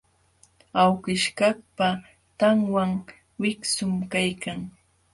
[0.83, 1.87] Awkishkaqpa
[2.39, 2.91] tanwan
[3.41, 4.59] wiksum kaykan.